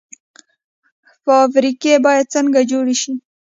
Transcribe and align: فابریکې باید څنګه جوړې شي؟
فابریکې 1.23 1.93
باید 2.05 2.31
څنګه 2.35 2.59
جوړې 2.71 2.95
شي؟ 3.01 3.13